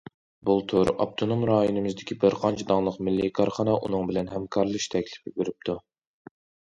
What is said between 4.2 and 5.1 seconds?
ھەمكارلىشىش